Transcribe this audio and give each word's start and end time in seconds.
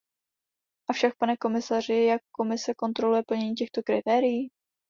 Avšak, 0.89 1.15
pane 1.17 1.37
komisaři, 1.37 2.03
jak 2.05 2.21
Komise 2.31 2.73
kontroluje 2.73 3.23
plnění 3.23 3.53
těchto 3.55 3.83
kritérií? 3.83 4.49